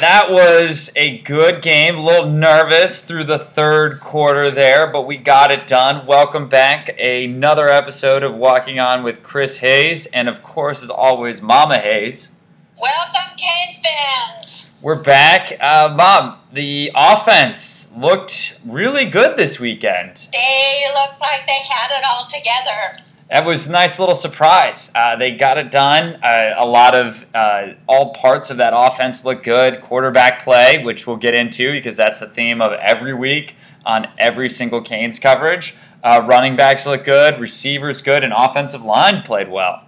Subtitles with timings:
[0.00, 1.96] that was a good game.
[1.96, 6.06] A little nervous through the third quarter there, but we got it done.
[6.06, 6.96] Welcome back.
[6.98, 12.36] Another episode of Walking On with Chris Hayes, and of course, as always, Mama Hayes.
[12.80, 14.70] Welcome, Canes fans.
[14.80, 15.52] We're back.
[15.60, 20.28] Uh, Mom, the offense looked really good this weekend.
[20.32, 23.07] They looked like they had it all together.
[23.30, 24.90] That was a nice little surprise.
[24.94, 26.18] Uh, they got it done.
[26.22, 29.82] Uh, a lot of uh, all parts of that offense look good.
[29.82, 33.54] Quarterback play, which we'll get into because that's the theme of every week
[33.84, 35.74] on every single Canes coverage.
[36.02, 37.38] Uh, running backs look good.
[37.38, 39.82] Receivers good, and offensive line played well.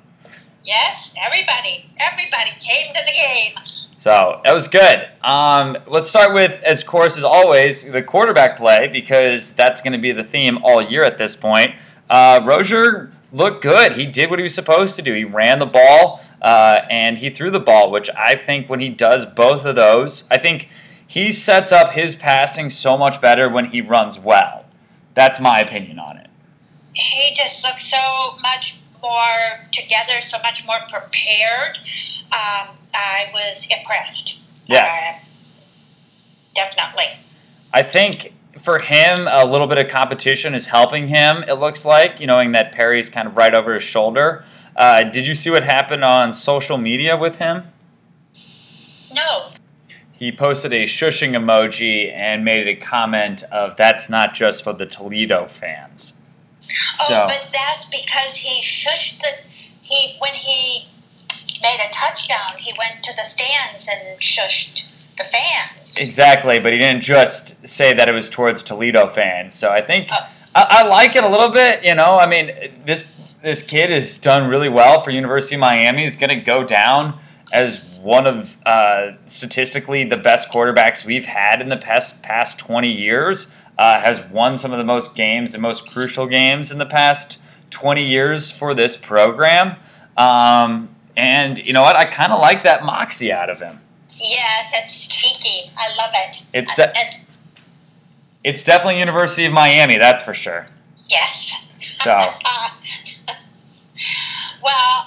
[0.62, 3.56] Yes, everybody, everybody came to the game.
[3.96, 5.08] So that was good.
[5.22, 9.98] Um, let's start with, as course as always, the quarterback play because that's going to
[9.98, 11.74] be the theme all year at this point.
[12.10, 13.92] Uh, Rosier looked good.
[13.92, 15.14] He did what he was supposed to do.
[15.14, 18.88] He ran the ball uh, and he threw the ball, which I think when he
[18.88, 20.68] does both of those, I think
[21.06, 24.64] he sets up his passing so much better when he runs well.
[25.14, 26.28] That's my opinion on it.
[26.92, 31.78] He just looks so much more together, so much more prepared.
[32.32, 34.38] Um, I was impressed.
[34.66, 35.22] Yes.
[35.24, 35.26] Uh,
[36.54, 37.16] definitely.
[37.72, 41.44] I think for him, a little bit of competition is helping him.
[41.44, 44.44] It looks like, you knowing that Perry's kind of right over his shoulder.
[44.76, 47.64] Uh, did you see what happened on social media with him?
[49.14, 49.50] No.
[50.12, 54.86] He posted a shushing emoji and made a comment of "That's not just for the
[54.86, 56.20] Toledo fans."
[57.02, 59.28] Oh, but that's because he shushed the
[59.80, 60.86] he when he
[61.62, 62.58] made a touchdown.
[62.58, 64.84] He went to the stands and shushed
[65.16, 65.79] the fans.
[65.98, 69.54] Exactly, but he didn't just say that it was towards Toledo fans.
[69.54, 70.28] So I think Oh.
[70.54, 71.84] I, I like it a little bit.
[71.84, 72.52] You know, I mean,
[72.84, 76.04] this this kid has done really well for University of Miami.
[76.04, 77.18] He's going to go down
[77.52, 82.92] as one of uh, statistically the best quarterbacks we've had in the past past twenty
[82.92, 83.54] years.
[83.78, 87.38] Uh, has won some of the most games, the most crucial games in the past
[87.70, 89.76] twenty years for this program.
[90.18, 91.96] Um, and you know what?
[91.96, 93.80] I kind of like that moxie out of him.
[94.20, 95.70] Yes, it's cheeky.
[95.76, 96.42] I love it.
[96.52, 97.16] It's de- it's-
[98.44, 100.66] It's definitely University of Miami, that's for sure.
[101.08, 101.66] yes.
[101.94, 102.10] So
[104.62, 105.06] well,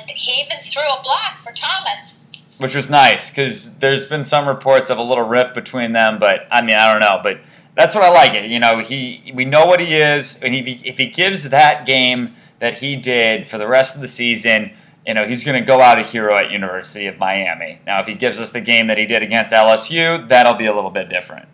[0.00, 2.18] and he even threw a block for Thomas.
[2.58, 6.46] which was nice because there's been some reports of a little rift between them, but
[6.50, 7.40] I mean I don't know, but
[7.74, 8.50] that's what I like it.
[8.50, 11.84] You know, he we know what he is, and if he, if he gives that
[11.86, 14.70] game that he did for the rest of the season,
[15.06, 17.80] you know he's going to go out a hero at University of Miami.
[17.86, 20.74] Now, if he gives us the game that he did against LSU, that'll be a
[20.74, 21.48] little bit different.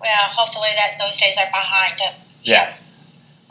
[0.00, 2.14] Well, hopefully that those days are behind him.
[2.42, 2.84] Yes.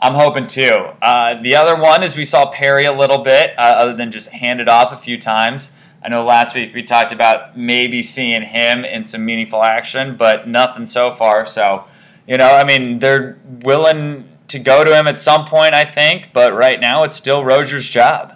[0.00, 0.70] I'm hoping too.
[1.00, 4.30] Uh, the other one is we saw Perry a little bit, uh, other than just
[4.30, 5.74] hand it off a few times.
[6.02, 10.46] I know last week we talked about maybe seeing him in some meaningful action, but
[10.46, 11.46] nothing so far.
[11.46, 11.84] So,
[12.28, 16.30] you know, I mean, they're willing to go to him at some point, I think,
[16.32, 18.35] but right now it's still Rosier's job.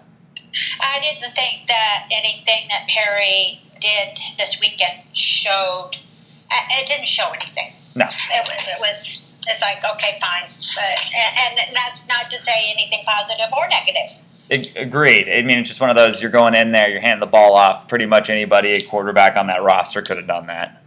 [0.81, 5.91] I didn't think that anything that Perry did this weekend showed.
[6.51, 7.73] uh, It didn't show anything.
[7.95, 8.05] No.
[8.05, 8.67] It was.
[8.69, 10.43] It was it's like okay, fine,
[10.77, 14.17] but and, and that's not to say anything positive or negative.
[14.51, 15.29] Ag- Agreed.
[15.29, 17.55] I mean, it's just one of those you're going in there, you're handing the ball
[17.55, 17.89] off.
[17.89, 20.83] Pretty much anybody, a quarterback on that roster could have done that.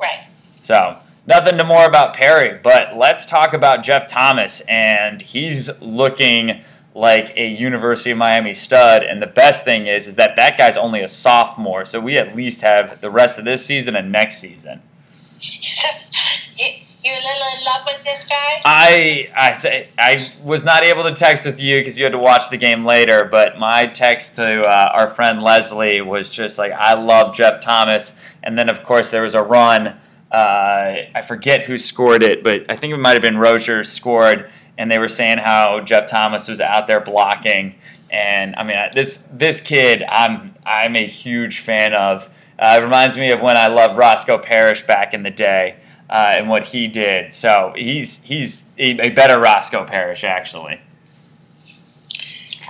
[0.00, 0.24] Right.
[0.62, 0.96] So,
[1.26, 4.62] nothing to more about Perry, but let's talk about Jeff Thomas.
[4.62, 6.62] And he's looking
[6.98, 9.04] like a University of Miami stud.
[9.04, 11.84] And the best thing is, is that that guy's only a sophomore.
[11.84, 14.82] So we at least have the rest of this season and next season.
[15.40, 16.66] you,
[17.00, 18.60] you're a little in love with this guy.
[18.64, 22.18] I I say I was not able to text with you because you had to
[22.18, 23.24] watch the game later.
[23.24, 28.20] But my text to uh, our friend Leslie was just like, "I love Jeff Thomas."
[28.42, 29.98] And then of course there was a run.
[30.32, 34.50] Uh, I forget who scored it, but I think it might have been Rosier scored,
[34.78, 37.74] and they were saying how Jeff Thomas was out there blocking.
[38.10, 42.30] And I mean, this this kid, I'm I'm a huge fan of.
[42.58, 45.76] Uh, it reminds me of when I loved Roscoe Parrish back in the day
[46.08, 47.34] uh, and what he did.
[47.34, 50.80] So he's he's a, better Roscoe Parrish actually.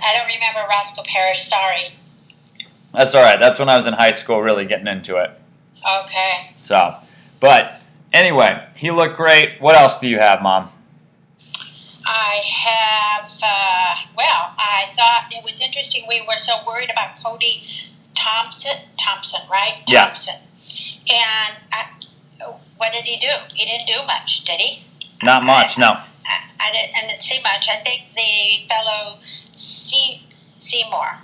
[0.01, 1.47] I don't remember Roscoe Parrish.
[1.47, 1.95] Sorry.
[2.93, 3.39] That's all right.
[3.39, 5.31] That's when I was in high school, really getting into it.
[5.77, 6.51] Okay.
[6.59, 6.95] So,
[7.39, 9.61] but anyway, he looked great.
[9.61, 10.71] What else do you have, Mom?
[12.11, 13.31] I have.
[13.43, 16.05] Uh, well, I thought it was interesting.
[16.09, 17.63] We were so worried about Cody
[18.15, 18.77] Thompson.
[18.97, 19.83] Thompson, right?
[19.87, 20.05] Yeah.
[20.05, 20.35] Thompson.
[21.07, 21.85] And I,
[22.77, 23.29] what did he do?
[23.53, 24.83] He didn't do much, did he?
[25.21, 25.87] Not much, no.
[26.25, 27.67] I, I, didn't, I didn't see much.
[27.69, 29.19] I think the fellow
[29.53, 30.21] Se-
[30.57, 31.17] Seymour,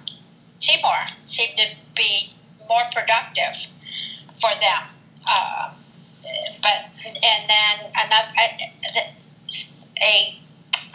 [0.59, 1.65] Seymour seemed to
[1.95, 2.31] be
[2.67, 3.67] more productive
[4.39, 4.83] for them.
[5.27, 5.71] uh,
[6.61, 8.31] but and then another
[10.01, 10.39] a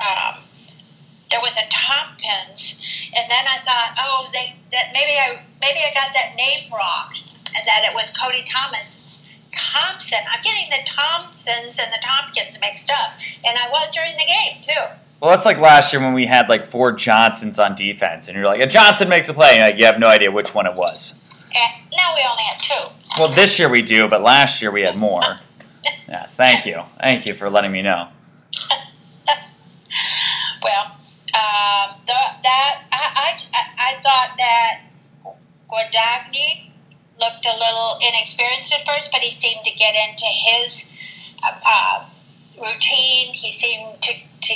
[0.01, 0.41] um,
[1.31, 2.81] there was a Tompkins,
[3.17, 7.15] and then I thought, oh, they that maybe I maybe I got that name wrong,
[7.55, 8.97] and that it was Cody Thomas.
[9.53, 10.19] Thompson.
[10.33, 13.13] I'm getting the Thompsons and the Tompkins mixed up,
[13.45, 14.97] and I was during the game too.
[15.21, 18.47] Well, that's like last year when we had like four Johnsons on defense, and you're
[18.47, 20.75] like, a Johnson makes a play, and like, you have no idea which one it
[20.75, 21.21] was.
[21.55, 22.95] And now we only have two.
[23.19, 25.21] Well, this year we do, but last year we had more.
[26.09, 26.83] yes, thank you.
[27.01, 28.09] Thank you for letting me know.
[30.63, 30.97] Well,
[31.35, 34.81] um, the, that I, I, I thought that
[35.69, 36.71] Guadagni
[37.21, 40.91] looked a little inexperienced at first, but he seemed to get into his
[41.45, 42.05] uh, uh,
[42.61, 43.35] routine.
[43.35, 44.13] He seemed to,
[44.43, 44.55] to,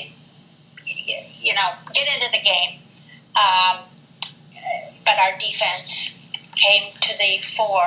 [0.87, 2.81] you know, get into the game.
[3.37, 3.85] Um,
[5.05, 7.85] but our defense came to the fore.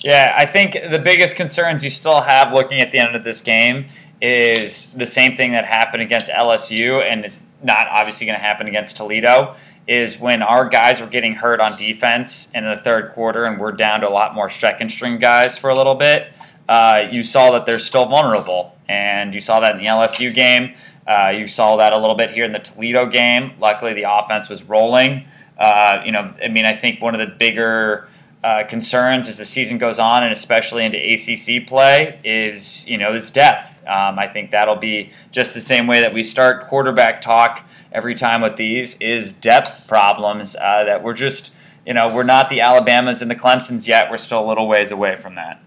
[0.00, 3.40] Yeah, I think the biggest concerns you still have looking at the end of this
[3.42, 3.86] game
[4.20, 8.66] is the same thing that happened against LSU, and it's not obviously going to happen
[8.66, 9.56] against Toledo.
[9.86, 13.72] Is when our guys were getting hurt on defense in the third quarter, and we're
[13.72, 16.32] down to a lot more second string guys for a little bit.
[16.68, 20.74] Uh, you saw that they're still vulnerable, and you saw that in the LSU game.
[21.06, 23.52] Uh, you saw that a little bit here in the Toledo game.
[23.58, 25.26] Luckily, the offense was rolling.
[25.58, 28.08] Uh, you know, I mean, I think one of the bigger
[28.42, 33.14] uh, concerns as the season goes on, and especially into ACC play, is you know
[33.14, 33.68] its depth.
[33.86, 38.14] Um, I think that'll be just the same way that we start quarterback talk every
[38.14, 41.52] time with these is depth problems uh, that we're just
[41.84, 44.10] you know we're not the Alabamas and the Clemsons yet.
[44.10, 45.60] We're still a little ways away from that.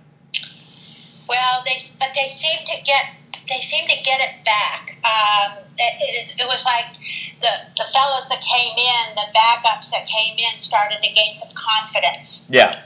[1.29, 3.05] Well, they but they seem to get
[3.49, 4.97] they seem to get it back.
[5.03, 6.93] Um, it, it, was like
[7.41, 11.53] the, the fellows that came in, the backups that came in, started to gain some
[11.55, 12.47] confidence.
[12.49, 12.81] Yeah.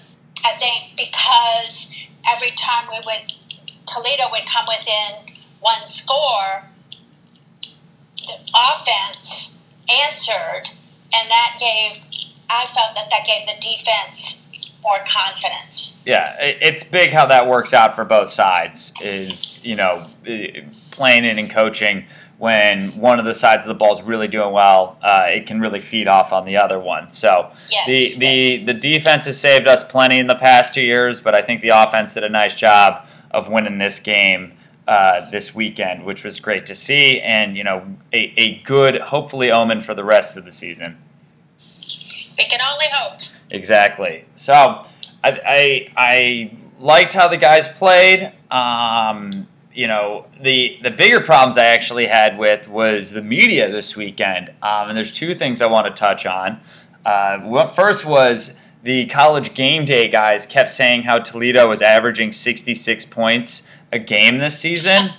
[0.45, 1.91] I think because
[2.27, 3.33] every time we would,
[3.87, 6.63] Toledo would come within one score,
[8.17, 9.57] the offense
[10.07, 10.69] answered,
[11.13, 12.01] and that gave,
[12.49, 14.43] I felt that that gave the defense
[14.87, 15.99] more confidence.
[16.05, 18.93] Yeah, it's big how that works out for both sides.
[19.03, 20.07] Is you know
[20.91, 22.05] playing in and coaching
[22.37, 25.59] when one of the sides of the ball is really doing well, uh, it can
[25.59, 27.11] really feed off on the other one.
[27.11, 27.87] So yes.
[27.87, 31.41] the the the defense has saved us plenty in the past two years, but I
[31.41, 34.53] think the offense did a nice job of winning this game.
[34.87, 39.51] Uh, this weekend, which was great to see, and you know, a, a good, hopefully,
[39.51, 40.97] omen for the rest of the season.
[42.37, 43.19] We can only hope.
[43.49, 44.25] Exactly.
[44.35, 44.87] So I,
[45.23, 48.31] I, I liked how the guys played.
[48.51, 53.95] Um, you know, the the bigger problems I actually had with was the media this
[53.95, 54.49] weekend.
[54.63, 56.59] Um, and there's two things I want to touch on.
[57.05, 63.05] Uh, first was the college game day guys kept saying how Toledo was averaging 66
[63.05, 65.09] points a game this season.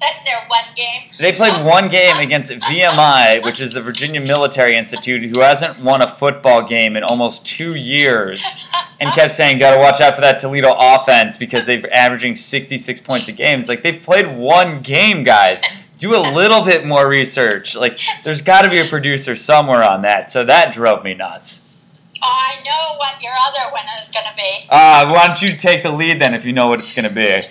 [0.00, 1.10] Their one game.
[1.18, 6.02] They played one game against VMI, which is the Virginia Military Institute, who hasn't won
[6.02, 8.66] a football game in almost two years,
[9.00, 13.00] and kept saying, "Got to watch out for that Toledo offense because they're averaging 66
[13.00, 15.62] points a game." It's like they've played one game, guys.
[15.98, 17.74] Do a little bit more research.
[17.74, 20.30] Like, there's got to be a producer somewhere on that.
[20.30, 21.74] So that drove me nuts.
[22.22, 24.66] I know what your other one is going to be.
[24.68, 27.14] Uh, why don't you take the lead then if you know what it's going to
[27.14, 27.46] be?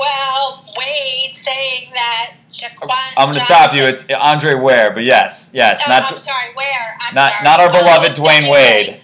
[0.00, 2.88] Well, Wade saying that Jaquan
[3.18, 3.82] I'm going to stop you.
[3.82, 5.82] It's Andre Ware, but yes, yes.
[5.86, 6.96] Oh, not, I'm sorry, Ware.
[7.02, 7.44] I'm not, sorry.
[7.44, 9.00] not our beloved Dwyane Wade.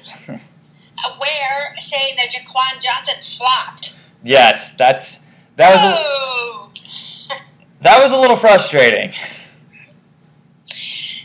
[1.20, 3.94] Ware saying that Jaquan Johnson flopped.
[4.24, 5.26] Yes, that's
[5.56, 7.36] that was a,
[7.82, 9.12] that was a little frustrating.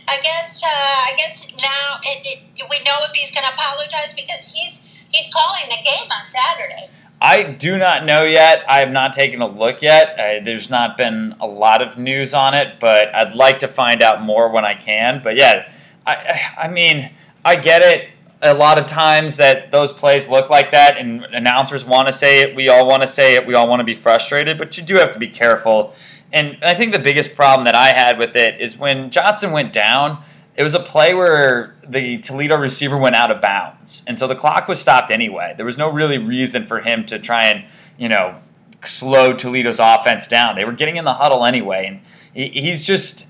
[0.07, 4.13] I guess uh, I guess now it, it, we know if he's going to apologize
[4.13, 6.89] because he's he's calling the game on Saturday.
[7.21, 8.63] I do not know yet.
[8.67, 10.19] I have not taken a look yet.
[10.19, 14.01] Uh, there's not been a lot of news on it, but I'd like to find
[14.01, 15.21] out more when I can.
[15.23, 15.71] But yeah,
[16.05, 17.11] I, I mean,
[17.45, 18.09] I get it.
[18.41, 22.39] A lot of times that those plays look like that, and announcers want to say
[22.39, 22.55] it.
[22.55, 23.45] We all want to say it.
[23.45, 25.93] We all want to be frustrated, but you do have to be careful.
[26.33, 29.71] And I think the biggest problem that I had with it is when Johnson went
[29.71, 30.23] down
[30.55, 34.03] it was a play where the Toledo receiver went out of bounds.
[34.07, 35.53] And so the clock was stopped anyway.
[35.55, 37.65] There was no really reason for him to try and,
[37.97, 38.35] you know,
[38.83, 40.55] slow Toledo's offense down.
[40.55, 41.87] They were getting in the huddle anyway.
[41.87, 43.27] And he's just,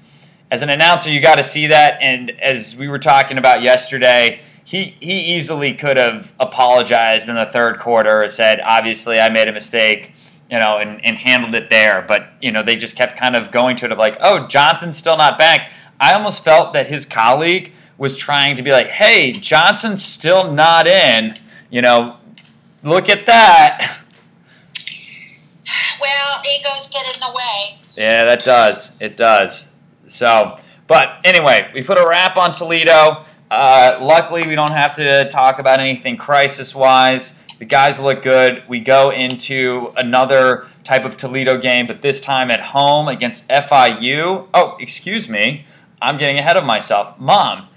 [0.50, 2.02] as an announcer, you got to see that.
[2.02, 7.46] And as we were talking about yesterday, he, he easily could have apologized in the
[7.46, 10.14] third quarter or said, obviously, I made a mistake
[10.52, 12.04] you know, and, and handled it there.
[12.06, 14.98] But, you know, they just kept kind of going to it of like, oh, Johnson's
[14.98, 15.72] still not back.
[16.02, 20.88] I almost felt that his colleague was trying to be like, hey, Johnson's still not
[20.88, 21.36] in.
[21.70, 22.18] You know,
[22.84, 24.00] look at that.
[26.02, 27.78] Well, egos get in the way.
[27.96, 28.98] Yeah, that does.
[29.00, 29.68] It does.
[30.08, 33.24] So, but anyway, we put a wrap on Toledo.
[33.52, 37.40] Uh, luckily, we don't have to talk about anything crisis wise.
[37.60, 38.64] The guys look good.
[38.68, 44.48] We go into another type of Toledo game, but this time at home against FIU.
[44.52, 45.66] Oh, excuse me.
[46.02, 47.18] I'm getting ahead of myself.
[47.20, 47.68] Mom,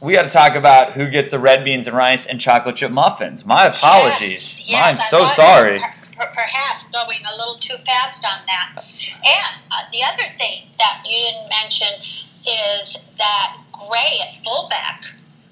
[0.00, 2.90] we got to talk about who gets the red beans and rice and chocolate chip
[2.90, 3.44] muffins.
[3.44, 4.60] My apologies.
[4.60, 5.74] Yes, yes, I'm so sorry.
[5.76, 8.72] you were per- perhaps going a little too fast on that.
[8.76, 11.88] And uh, the other thing that you didn't mention
[12.46, 15.04] is that Gray at fullback.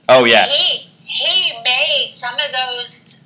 [0.08, 0.56] Oh, yes.
[0.56, 3.18] He he made some of those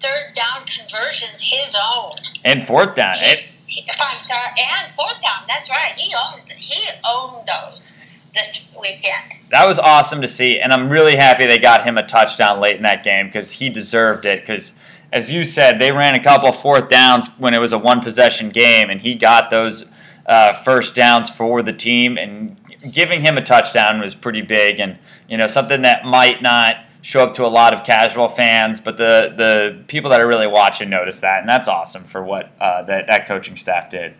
[0.00, 2.12] third down conversions his own.
[2.44, 3.16] And fourth down.
[3.20, 5.42] It, He- If I'm sorry, and fourth down.
[5.46, 5.92] That's right.
[5.96, 7.97] He owned he owned those
[8.34, 9.40] this weekend.
[9.50, 12.76] that was awesome to see, and I'm really happy they got him a touchdown late
[12.76, 14.40] in that game because he deserved it.
[14.40, 14.78] Because
[15.12, 18.50] as you said, they ran a couple fourth downs when it was a one possession
[18.50, 19.90] game, and he got those
[20.26, 22.18] uh, first downs for the team.
[22.18, 22.56] And
[22.92, 27.22] giving him a touchdown was pretty big, and you know something that might not show
[27.22, 30.90] up to a lot of casual fans, but the the people that are really watching
[30.90, 34.14] notice that, and that's awesome for what uh, that that coaching staff did.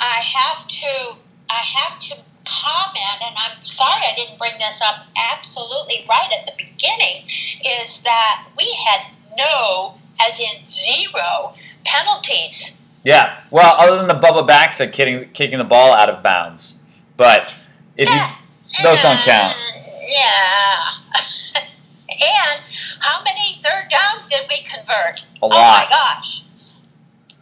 [0.00, 1.16] I have to
[1.48, 6.46] I have to comment, and I'm sorry I didn't bring this up absolutely right at
[6.46, 7.24] the beginning,
[7.82, 9.06] is that we had
[9.36, 11.54] no, as in zero,
[11.84, 12.76] penalties.
[13.04, 13.38] Yeah.
[13.50, 16.82] Well, other than the Bubba Baxa kicking kicking the ball out of bounds,
[17.16, 17.48] but
[17.96, 18.20] if you
[18.82, 19.56] those don't count.
[19.56, 20.84] Mm, Yeah.
[22.10, 22.60] and
[23.00, 25.24] how many third downs did we convert?
[25.42, 25.54] A lot.
[25.54, 26.44] Oh my gosh.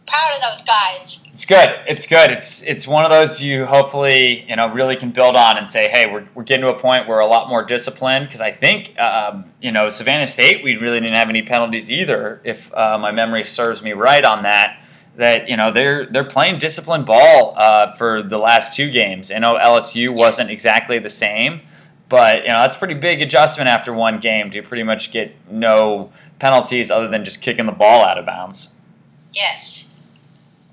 [0.07, 1.19] Proud of those guys.
[1.39, 1.79] It's good.
[1.87, 2.31] It's good.
[2.31, 5.87] It's it's one of those you hopefully you know really can build on and say,
[5.87, 8.51] hey, we're, we're getting to a point where we're a lot more disciplined because I
[8.51, 12.97] think um, you know Savannah State we really didn't have any penalties either if uh,
[12.97, 14.83] my memory serves me right on that.
[15.15, 19.31] That you know they're they're playing disciplined ball uh, for the last two games.
[19.31, 21.61] I know LSU wasn't exactly the same,
[22.09, 25.33] but you know that's a pretty big adjustment after one game to pretty much get
[25.49, 28.75] no penalties other than just kicking the ball out of bounds.
[29.31, 29.88] Yes.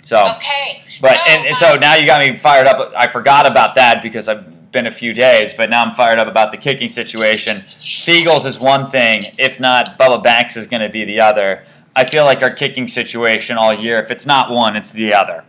[0.07, 0.25] So.
[0.37, 0.85] Okay.
[1.01, 2.93] But So, and, and so now you got me fired up.
[2.97, 6.29] I forgot about that because I've been a few days, but now I'm fired up
[6.29, 7.57] about the kicking situation.
[7.57, 11.65] Feagles is one thing, if not Bubba Baxa is going to be the other.
[11.97, 15.45] I feel like our kicking situation all year, if it's not one, it's the other.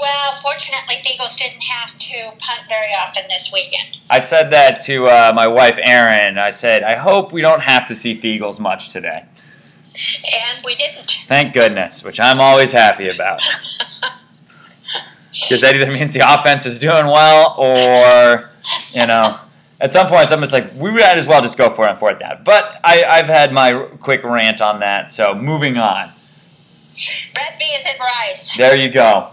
[0.00, 3.98] Well, fortunately, Feagles didn't have to punt very often this weekend.
[4.10, 6.38] I said that to uh, my wife Erin.
[6.38, 9.26] I said, I hope we don't have to see Feagles much today.
[9.94, 11.18] And we didn't.
[11.26, 13.40] Thank goodness, which I'm always happy about.
[15.32, 18.50] Because that either means the offense is doing well or,
[18.92, 19.38] you know,
[19.80, 22.18] at some point someone's like, we might as well just go for it on fourth
[22.18, 22.42] down.
[22.44, 26.10] But I, I've had my quick rant on that, so moving on.
[27.34, 28.56] Red beans and rice.
[28.56, 29.28] There you go.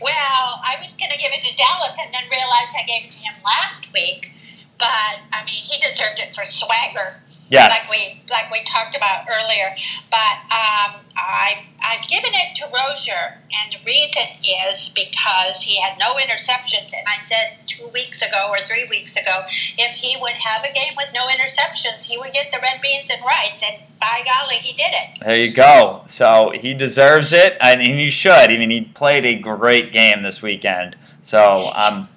[0.00, 3.10] Well, I was going to give it to Dallas and then realized I gave it
[3.12, 4.30] to him last week.
[4.78, 7.16] But, I mean, he deserved it for swagger.
[7.50, 7.88] Yes.
[7.88, 9.74] Like we like we talked about earlier,
[10.10, 15.98] but um, I I've given it to Rosier, and the reason is because he had
[15.98, 19.42] no interceptions, and I said two weeks ago or three weeks ago,
[19.78, 23.08] if he would have a game with no interceptions, he would get the red beans
[23.10, 25.24] and rice, and by golly, he did it.
[25.24, 26.02] There you go.
[26.06, 28.50] So he deserves it, and he should.
[28.50, 30.96] I mean, he played a great game this weekend.
[31.22, 32.08] So um,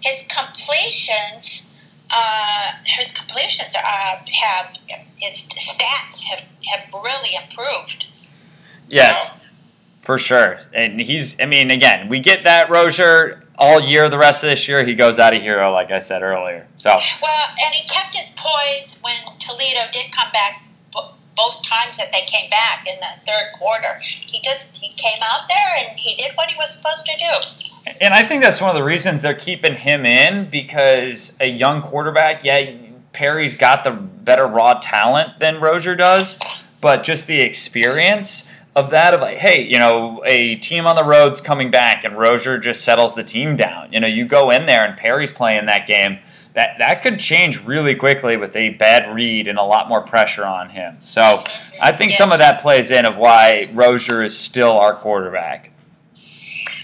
[0.00, 1.66] His completions.
[2.12, 4.76] Uh, his completions uh, have
[5.16, 6.40] his stats have,
[6.72, 8.06] have really improved.
[8.88, 9.38] Yes,
[10.02, 10.58] for sure.
[10.74, 14.66] And he's, I mean, again, we get that Rosier all year, the rest of this
[14.66, 14.84] year.
[14.84, 16.66] He goes out a hero, like I said earlier.
[16.76, 16.90] So,
[17.22, 20.66] Well, and he kept his poise when Toledo did come back.
[21.36, 25.48] Both times that they came back in the third quarter, he just he came out
[25.48, 27.69] there and he did what he was supposed to do.
[28.00, 31.82] And I think that's one of the reasons they're keeping him in because a young
[31.82, 32.72] quarterback, yeah,
[33.12, 36.38] Perry's got the better raw talent than Rosier does,
[36.80, 41.04] but just the experience of that of like, hey, you know, a team on the
[41.04, 43.92] road's coming back and Rosier just settles the team down.
[43.92, 46.18] You know, you go in there and Perry's playing that game.
[46.54, 50.44] That, that could change really quickly with a bad read and a lot more pressure
[50.44, 50.96] on him.
[51.00, 51.38] So
[51.80, 55.72] I think some of that plays in of why Rosier is still our quarterback.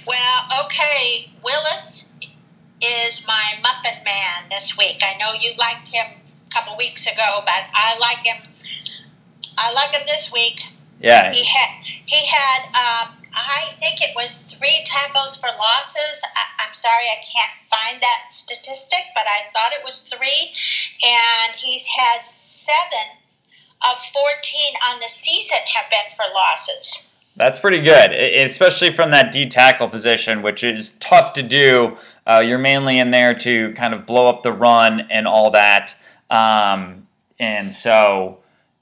[0.07, 2.09] Well, okay, Willis
[2.81, 5.03] is my Muffin Man this week.
[5.03, 8.43] I know you liked him a couple weeks ago, but I like him.
[9.59, 10.61] I like him this week.
[11.01, 11.69] Yeah, He had
[12.07, 16.23] he had um, I think it was three tackles for losses.
[16.35, 20.53] I, I'm sorry I can't find that statistic, but I thought it was three,
[21.05, 23.19] and he's had seven
[23.93, 27.06] of fourteen on the season have been for losses.
[27.37, 31.99] That's pretty good, especially from that D tackle position, which is tough to do.
[32.27, 35.95] Uh, you're mainly in there to kind of blow up the run and all that.
[36.31, 37.07] Um,
[37.39, 38.39] and so,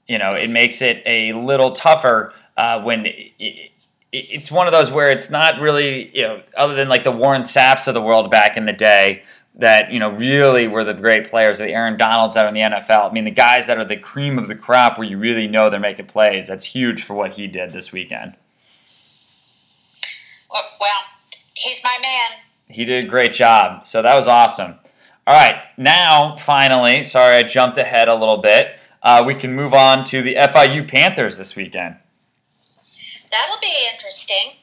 [0.07, 3.71] you know, it makes it a little tougher uh, when it,
[4.13, 7.41] it's one of those where it's not really, you know, other than like the Warren
[7.41, 9.23] Sapps of the world back in the day
[9.55, 13.09] that, you know, really were the great players, the Aaron Donalds are in the NFL.
[13.09, 15.69] I mean, the guys that are the cream of the crop where you really know
[15.69, 16.47] they're making plays.
[16.47, 18.35] That's huge for what he did this weekend.
[20.79, 20.91] Well,
[21.53, 22.39] he's my man.
[22.67, 23.85] He did a great job.
[23.85, 24.75] So that was awesome.
[25.27, 28.79] All right, now finally, sorry I jumped ahead a little bit.
[29.01, 31.97] Uh, we can move on to the FIU Panthers this weekend.
[33.31, 34.53] That'll be interesting.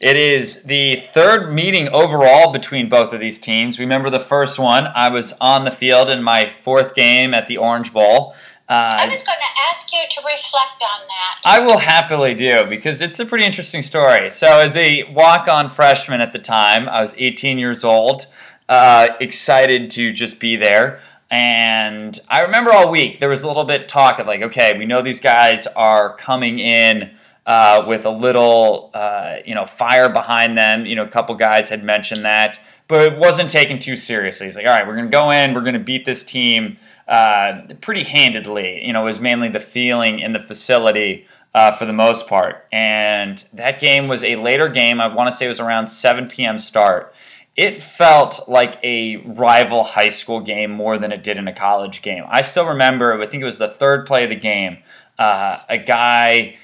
[0.00, 3.78] It is the third meeting overall between both of these teams.
[3.78, 4.88] Remember the first one?
[4.96, 8.34] I was on the field in my fourth game at the Orange Bowl.
[8.72, 11.40] Uh, I was going to ask you to reflect on that.
[11.44, 14.30] I will happily do because it's a pretty interesting story.
[14.30, 18.24] So, as a walk on freshman at the time, I was 18 years old,
[18.70, 21.02] uh, excited to just be there.
[21.30, 24.86] And I remember all week there was a little bit talk of like, okay, we
[24.86, 27.10] know these guys are coming in
[27.44, 30.86] uh, with a little, uh, you know, fire behind them.
[30.86, 34.46] You know, a couple guys had mentioned that, but it wasn't taken too seriously.
[34.46, 36.78] It's like, all right, we're going to go in, we're going to beat this team
[37.08, 38.84] uh, pretty handedly.
[38.84, 42.66] You know, it was mainly the feeling in the facility uh, for the most part.
[42.72, 45.00] And that game was a later game.
[45.00, 46.58] I want to say it was around 7 p.m.
[46.58, 47.14] start.
[47.54, 52.00] It felt like a rival high school game more than it did in a college
[52.00, 52.24] game.
[52.28, 54.78] I still remember, I think it was the third play of the game.
[55.18, 56.56] Uh, a guy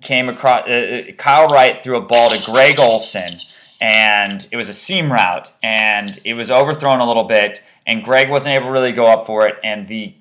[0.00, 3.38] came across, uh, uh, Kyle Wright threw a ball to Greg Olsen
[3.80, 8.28] and it was a seam route, and it was overthrown a little bit and Greg
[8.28, 10.14] wasn't able to really go up for it, and the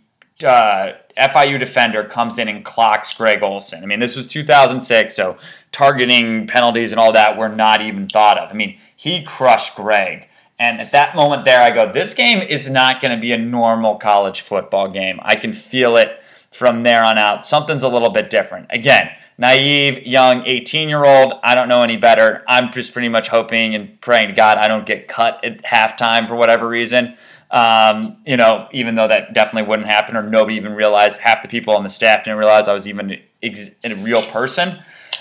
[0.44, 3.84] uh, FIU defender comes in and clocks Greg Olsen.
[3.84, 5.38] I mean, this was 2006, so
[5.72, 8.52] targeting penalties and all that were not even thought of.
[8.52, 10.28] I mean, he crushed Greg.
[10.58, 13.38] And at that moment there, I go, this game is not going to be a
[13.38, 15.20] normal college football game.
[15.22, 17.46] I can feel it from there on out.
[17.46, 18.68] Something's a little bit different.
[18.70, 21.34] Again, naive, young, 18 year old.
[21.44, 22.44] I don't know any better.
[22.48, 26.26] I'm just pretty much hoping and praying to God I don't get cut at halftime
[26.26, 27.18] for whatever reason.
[27.52, 31.48] Um, you know, even though that definitely wouldn't happen, or nobody even realized, half the
[31.48, 34.80] people on the staff didn't realize I was even ex- a real person.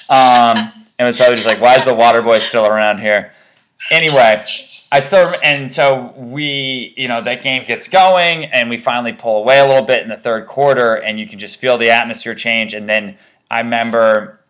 [0.08, 0.56] Um,
[0.98, 3.32] and it was probably just like, why is the water boy still around here?
[3.90, 4.44] Anyway,
[4.90, 9.38] I still, and so we, you know, that game gets going, and we finally pull
[9.38, 12.34] away a little bit in the third quarter, and you can just feel the atmosphere
[12.34, 12.74] change.
[12.74, 13.18] And then
[13.50, 14.40] I remember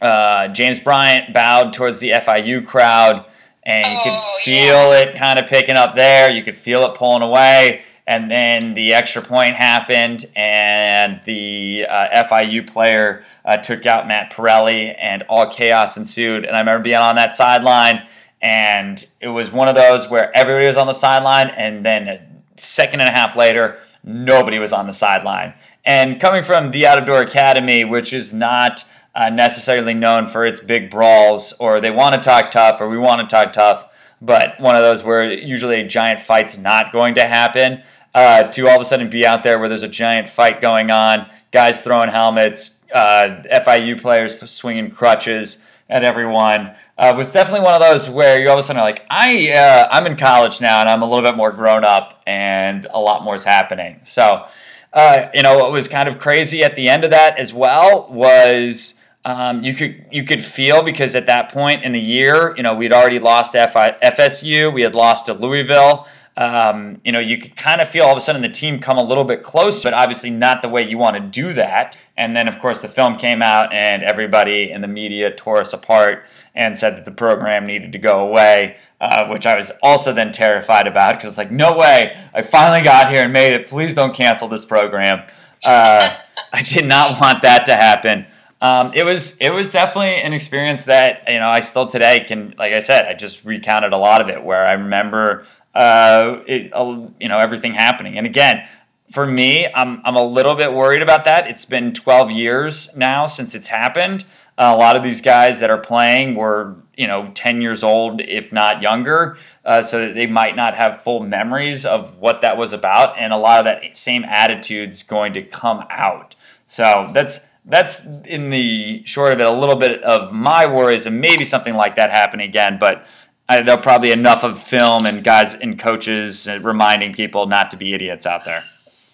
[0.00, 3.26] uh, James Bryant bowed towards the FIU crowd
[3.66, 4.98] and you could oh, feel yeah.
[5.00, 6.30] it kind of picking up there.
[6.30, 12.24] You could feel it pulling away, and then the extra point happened, and the uh,
[12.24, 16.44] FIU player uh, took out Matt Perrelli, and all chaos ensued.
[16.44, 18.06] And I remember being on that sideline,
[18.42, 22.20] and it was one of those where everybody was on the sideline, and then a
[22.56, 25.54] second and a half later, nobody was on the sideline.
[25.84, 30.44] And coming from the Out of Door Academy, which is not uh, necessarily known for
[30.44, 33.84] its big brawls, or they want to talk tough, or we want to talk tough,
[34.20, 37.82] but one of those where usually a giant fight's not going to happen.
[38.14, 40.88] Uh, to all of a sudden be out there where there's a giant fight going
[40.88, 46.74] on, guys throwing helmets, uh, FIU players swinging crutches at everyone.
[46.96, 49.50] Uh, was definitely one of those where you all of a sudden are like, I,
[49.50, 53.00] uh, I'm in college now and I'm a little bit more grown up and a
[53.00, 54.00] lot more is happening.
[54.04, 54.46] So,
[54.92, 58.08] uh, you know, what was kind of crazy at the end of that as well
[58.10, 62.62] was um, you could you could feel because at that point in the year, you
[62.62, 66.06] know, we'd already lost FSU, we had lost to Louisville.
[66.36, 68.98] Um, you know, you could kind of feel all of a sudden the team come
[68.98, 71.96] a little bit closer, but obviously not the way you want to do that.
[72.16, 75.72] And then, of course, the film came out, and everybody in the media tore us
[75.72, 80.12] apart and said that the program needed to go away, uh, which I was also
[80.12, 83.68] then terrified about because it's like, no way, I finally got here and made it.
[83.68, 85.22] Please don't cancel this program.
[85.64, 86.16] Uh,
[86.52, 88.26] I did not want that to happen
[88.64, 92.54] um, it was it was definitely an experience that you know I still today can
[92.56, 96.72] like I said I just recounted a lot of it where I remember uh, it
[97.20, 98.16] you know everything happening.
[98.16, 98.66] And again
[99.12, 101.46] for me I'm I'm a little bit worried about that.
[101.46, 104.24] It's been 12 years now since it's happened.
[104.56, 108.22] Uh, a lot of these guys that are playing were you know 10 years old
[108.22, 109.36] if not younger.
[109.62, 113.18] Uh, so they might not have full memories of what that was about.
[113.18, 116.34] And a lot of that same attitude's going to come out.
[116.64, 121.20] So that's that's in the short of it a little bit of my worries and
[121.20, 122.76] maybe something like that happen again.
[122.78, 123.06] But
[123.48, 127.94] I, there'll probably enough of film and guys and coaches reminding people not to be
[127.94, 128.64] idiots out there.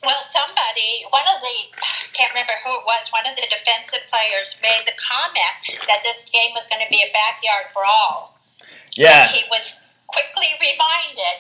[0.03, 4.01] Well, somebody, one of the, I can't remember who it was, one of the defensive
[4.11, 8.39] players made the comment that this game was going to be a backyard brawl.
[8.97, 9.27] Yeah.
[9.29, 11.39] He was quickly reminded.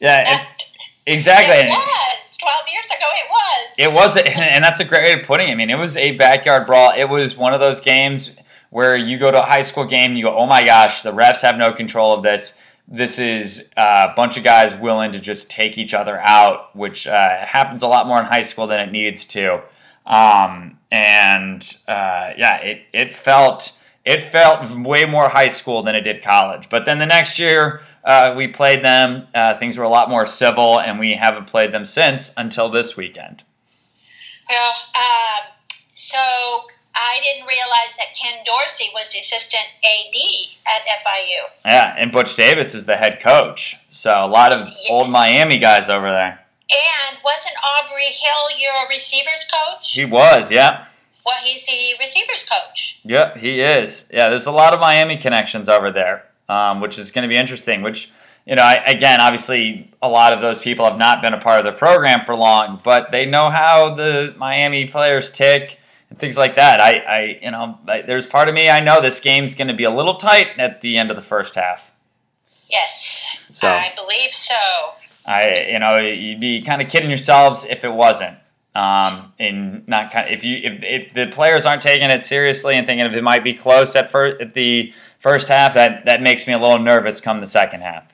[0.00, 0.64] Yeah, it,
[1.06, 1.66] exactly.
[1.66, 2.27] It was.
[2.38, 3.74] 12 years ago, it was.
[3.78, 5.52] It was, and that's a great way of putting it.
[5.52, 6.92] I mean, it was a backyard brawl.
[6.96, 8.38] It was one of those games
[8.70, 11.12] where you go to a high school game and you go, oh my gosh, the
[11.12, 12.62] refs have no control of this.
[12.86, 17.44] This is a bunch of guys willing to just take each other out, which uh,
[17.44, 19.62] happens a lot more in high school than it needs to.
[20.06, 26.00] Um, and uh, yeah, it, it felt it felt way more high school than it
[26.00, 26.70] did college.
[26.70, 30.26] But then the next year uh, we played them, uh, things were a lot more
[30.26, 33.44] civil, and we haven't played them since until this weekend.
[34.48, 35.52] Well, um,
[35.94, 36.16] so
[36.96, 40.16] I didn't realize that Ken Dorsey was the assistant AD
[40.74, 41.42] at FIU.
[41.66, 43.76] Yeah, and Butch Davis is the head coach.
[43.90, 44.74] So a lot of Yeah.
[44.94, 46.44] old Miami guys over there.
[46.70, 49.92] And wasn't Aubrey Hill your receivers coach?
[49.92, 50.86] He was, yeah.
[51.24, 52.98] Well, he's the receivers coach.
[53.04, 54.10] Yep, he is.
[54.12, 57.36] Yeah, there's a lot of Miami connections over there, um, which is going to be
[57.36, 57.82] interesting.
[57.82, 58.10] Which,
[58.46, 61.58] you know, I, again, obviously, a lot of those people have not been a part
[61.58, 65.78] of the program for long, but they know how the Miami players tick
[66.10, 66.80] and things like that.
[66.80, 69.74] I, I you know, I, there's part of me I know this game's going to
[69.74, 71.92] be a little tight at the end of the first half.
[72.70, 74.54] Yes, So I believe so.
[75.24, 78.38] I, you know, you'd be kind of kidding yourselves if it wasn't.
[78.78, 82.76] Um, and not kind of, if you if, if the players aren't taking it seriously
[82.76, 86.22] and thinking if it might be close at first at the first half, that that
[86.22, 88.04] makes me a little nervous come the second half.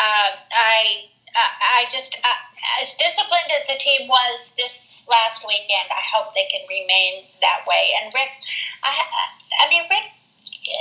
[0.00, 1.04] Uh, I,
[1.36, 6.48] I, just, uh, as disciplined as the team was this last weekend, I hope they
[6.50, 7.90] can remain that way.
[8.00, 8.32] And Richt,
[8.82, 8.94] I,
[9.60, 10.08] I mean, Richt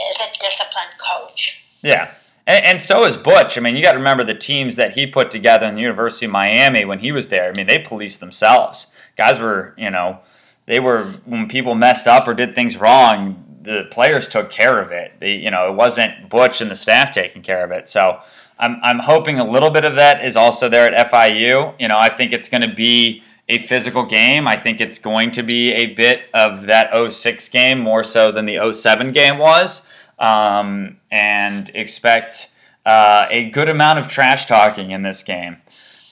[0.09, 1.63] is a disciplined coach.
[1.81, 2.11] Yeah.
[2.45, 3.57] And, and so is Butch.
[3.57, 6.25] I mean, you got to remember the teams that he put together in the University
[6.25, 7.49] of Miami when he was there.
[7.49, 8.91] I mean, they policed themselves.
[9.17, 10.19] Guys were, you know,
[10.65, 14.91] they were when people messed up or did things wrong, the players took care of
[14.91, 15.13] it.
[15.19, 17.87] They, you know, it wasn't Butch and the staff taking care of it.
[17.87, 18.19] So
[18.59, 21.73] I'm, I'm hoping a little bit of that is also there at FIU.
[21.79, 24.47] You know, I think it's going to be a physical game.
[24.47, 28.45] I think it's going to be a bit of that 06 game more so than
[28.45, 29.87] the 07 game was.
[30.19, 32.51] Um, and expect
[32.85, 35.57] uh, a good amount of trash talking in this game.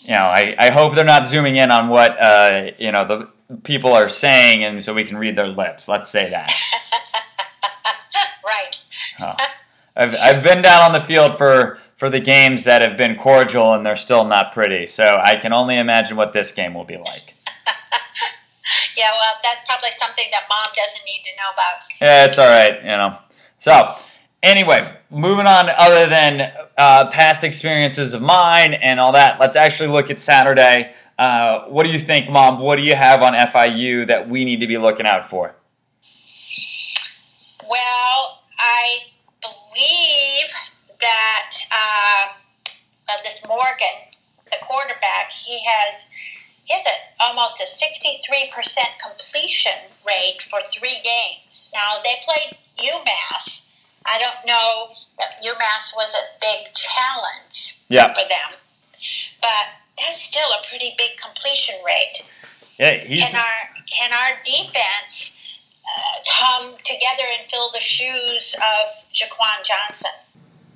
[0.02, 3.30] You know, I, I hope they're not zooming in on what uh, you know the
[3.64, 5.88] people are saying, and so we can read their lips.
[5.88, 6.52] Let's say that.
[8.46, 8.84] right.
[9.20, 9.36] Oh.
[9.96, 13.74] I've, I've been down on the field for, for the games that have been cordial
[13.74, 14.88] and they're still not pretty.
[14.88, 17.34] So I can only imagine what this game will be like.
[18.98, 21.88] Yeah, well, that's probably something that mom doesn't need to know about.
[22.00, 23.18] Yeah, it's all right, you know.
[23.62, 23.95] So,
[24.41, 29.89] anyway, moving on, other than uh, past experiences of mine and all that, let's actually
[29.89, 30.95] look at Saturday.
[31.19, 32.58] Uh, what do you think, Mom?
[32.58, 35.54] What do you have on FIU that we need to be looking out for?
[37.69, 38.97] Well, I
[39.41, 40.50] believe
[41.00, 42.34] that uh,
[43.10, 44.10] uh, this Morgan,
[44.50, 46.10] the quarterback, he has
[46.67, 49.74] has a, almost a 63% completion
[50.08, 51.69] rate for three games.
[51.76, 53.65] Now, they played UMass.
[54.06, 54.89] I don't know
[55.20, 58.58] that UMass was a big challenge Yeah, for them,
[59.41, 59.65] but
[59.98, 62.24] that's still a pretty big completion rate.
[62.80, 65.38] yeah, he's Can our can our defense
[65.86, 70.12] uh, come together and fill the shoes of Jaquan Johnson?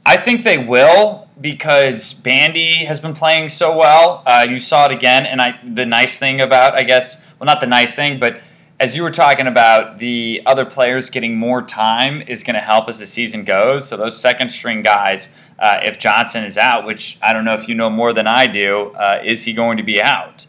[0.06, 4.22] I think they will because Bandy has been playing so well.
[4.28, 7.60] Uh, you saw it again, and I the nice thing about I guess well not
[7.60, 8.40] the nice thing, but
[8.80, 12.90] as you were talking about the other players getting more time is going to help
[12.90, 13.88] as the season goes.
[13.88, 17.68] So those second string guys, uh, if Johnson is out, which I don't know if
[17.70, 20.46] you know more than I do, uh, is he going to be out?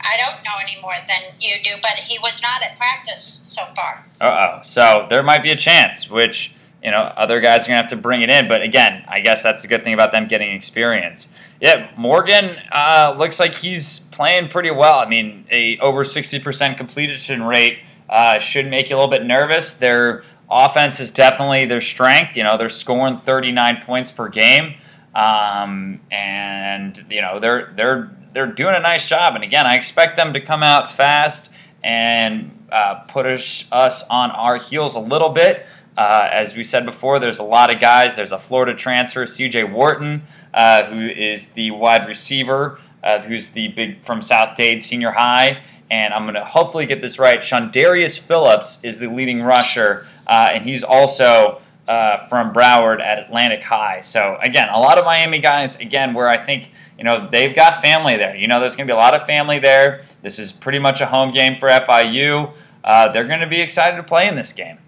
[0.00, 3.62] I don't know any more than you do, but he was not at practice so
[3.76, 4.04] far.
[4.20, 4.62] Uh oh.
[4.62, 7.90] So there might be a chance, which, you know, other guys are going to have
[7.90, 8.48] to bring it in.
[8.48, 11.32] But again, I guess that's the good thing about them getting experience.
[11.60, 14.98] Yeah, Morgan uh, looks like he's playing pretty well.
[14.98, 19.74] I mean, a over 60% completion rate uh, should make you a little bit nervous.
[19.74, 22.36] Their offense is definitely their strength.
[22.36, 24.74] You know, they're scoring 39 points per game.
[25.14, 29.34] Um, and, you know, they're, they're, they're doing a nice job.
[29.34, 31.50] And again, I expect them to come out fast
[31.82, 35.66] and uh, put us, us on our heels a little bit.
[36.00, 38.16] Uh, as we said before, there's a lot of guys.
[38.16, 40.22] There's a Florida transfer, CJ Worton,
[40.54, 45.62] uh, who is the wide receiver, uh, who's the big from South Dade Senior High.
[45.90, 47.40] And I'm going to hopefully get this right.
[47.40, 53.62] Shondarius Phillips is the leading rusher, uh, and he's also uh, from Broward at Atlantic
[53.62, 54.00] High.
[54.00, 55.78] So again, a lot of Miami guys.
[55.80, 58.34] Again, where I think you know they've got family there.
[58.34, 60.00] You know, there's going to be a lot of family there.
[60.22, 62.54] This is pretty much a home game for FIU.
[62.82, 64.78] Uh, they're going to be excited to play in this game.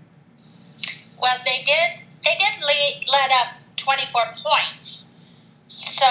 [1.23, 2.03] Well, they did.
[2.25, 5.09] They did lead, let up 24 points,
[5.69, 6.05] so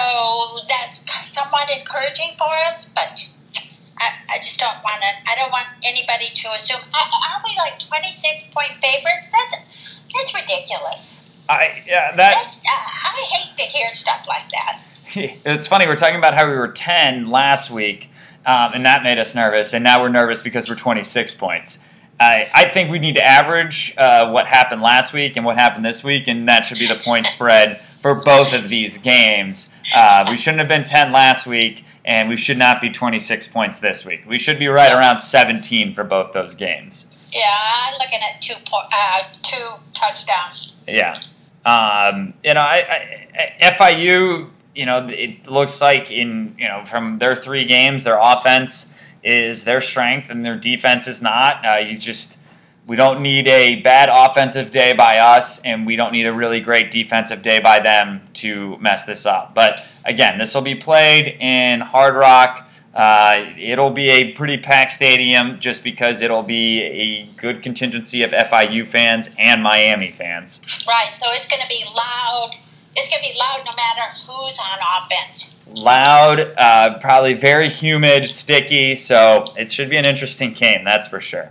[0.68, 2.86] that's somewhat encouraging for us.
[2.86, 3.28] But
[3.98, 5.30] I, I just don't want to.
[5.30, 6.80] I don't want anybody to assume.
[6.94, 9.28] Aren't we like 26 point favorites?
[9.30, 11.30] That's that's ridiculous.
[11.48, 12.32] I yeah that.
[12.32, 14.80] That's, uh, I hate to hear stuff like that.
[15.44, 15.86] it's funny.
[15.86, 18.08] We're talking about how we were 10 last week,
[18.46, 21.86] um, and that made us nervous, and now we're nervous because we're 26 points.
[22.22, 25.84] I, I think we need to average uh, what happened last week and what happened
[25.84, 29.74] this week, and that should be the point spread for both of these games.
[29.94, 33.80] Uh, we shouldn't have been 10 last week, and we should not be 26 points
[33.80, 34.22] this week.
[34.26, 37.06] We should be right around 17 for both those games.
[37.32, 40.80] Yeah, I'm looking at two po- uh, two touchdowns.
[40.86, 41.20] Yeah.
[41.64, 47.18] Um, you know, I, I, FIU, you know, it looks like in, you know, from
[47.18, 48.91] their three games, their offense
[49.22, 51.64] is their strength and their defense is not.
[51.64, 52.38] Uh, you just,
[52.86, 56.60] we don't need a bad offensive day by us, and we don't need a really
[56.60, 59.54] great defensive day by them to mess this up.
[59.54, 62.68] But again, this will be played in Hard Rock.
[62.94, 68.32] Uh, it'll be a pretty packed stadium just because it'll be a good contingency of
[68.32, 70.60] FIU fans and Miami fans.
[70.86, 72.50] Right, so it's going to be loud.
[72.94, 75.56] It's going to be loud no matter who's on offense.
[75.66, 81.20] Loud, uh, probably very humid, sticky, so it should be an interesting game, that's for
[81.20, 81.50] sure.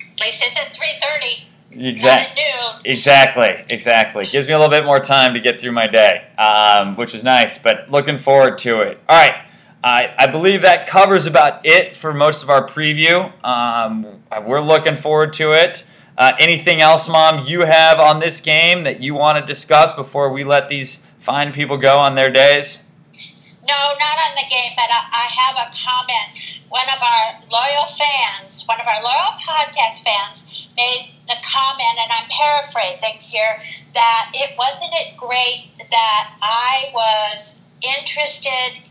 [0.00, 1.44] At least it's at 3.30.
[1.74, 2.42] Exactly.
[2.84, 3.64] Exactly.
[3.68, 4.26] Exactly.
[4.26, 7.24] Gives me a little bit more time to get through my day, um, which is
[7.24, 7.58] nice.
[7.58, 9.00] But looking forward to it.
[9.08, 9.46] All right.
[9.84, 13.32] I, I believe that covers about it for most of our preview.
[13.44, 15.84] Um, we're looking forward to it.
[16.16, 20.30] Uh, anything else, Mom, you have on this game that you want to discuss before
[20.30, 22.90] we let these fine people go on their days?
[23.66, 26.28] No, not on the game, but I, I have a comment.
[26.68, 32.10] One of our loyal fans, one of our loyal podcast fans, made the comment, and
[32.12, 33.62] I'm paraphrasing here,
[33.94, 38.82] that it wasn't it great that I was interested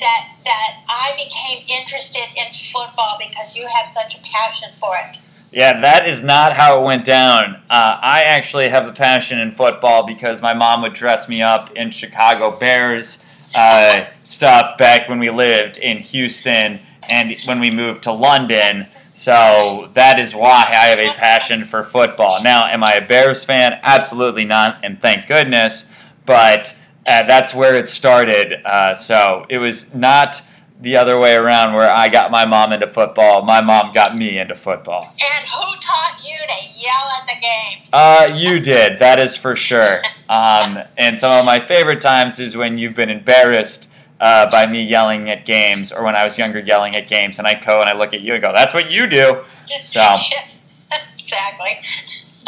[0.00, 5.18] that that I became interested in football because you have such a passion for it.
[5.52, 7.56] Yeah, that is not how it went down.
[7.70, 11.70] Uh, I actually have the passion in football because my mom would dress me up
[11.72, 18.02] in Chicago Bears uh, stuff back when we lived in Houston and when we moved
[18.02, 18.86] to London.
[19.14, 22.42] So that is why I have a passion for football.
[22.42, 23.78] Now, am I a Bears fan?
[23.82, 25.90] Absolutely not, and thank goodness.
[26.26, 28.60] But uh, that's where it started.
[28.64, 30.42] Uh, so it was not
[30.80, 33.42] the other way around where I got my mom into football.
[33.42, 35.02] My mom got me into football.
[35.02, 37.88] And who taught you to yell at the game?
[37.92, 38.98] Uh, you did.
[38.98, 40.02] That is for sure.
[40.28, 43.88] Um, and some of my favorite times is when you've been embarrassed
[44.20, 47.46] uh, by me yelling at games, or when I was younger yelling at games, and
[47.46, 49.44] I go and I look at you and go, "That's what you do."
[49.82, 50.00] So
[51.16, 51.78] exactly.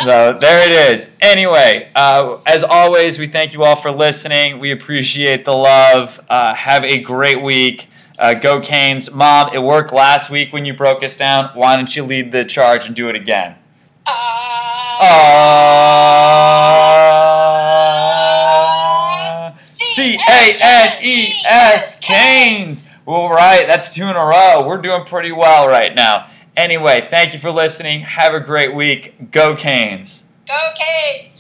[0.03, 1.17] so there it is.
[1.21, 4.59] Anyway, uh, as always, we thank you all for listening.
[4.59, 6.21] We appreciate the love.
[6.29, 7.89] Uh, have a great week.
[8.19, 9.13] Uh, go Canes.
[9.13, 11.51] Mom, it worked last week when you broke us down.
[11.55, 13.55] Why don't you lead the charge and do it again?
[18.59, 22.89] Uh, C A N E S Canes.
[23.07, 24.65] All right, that's two in a row.
[24.67, 26.29] We're doing pretty well right now.
[26.57, 28.01] Anyway, thank you for listening.
[28.01, 29.31] Have a great week.
[29.31, 30.25] Go Canes.
[30.47, 31.38] Go Canes.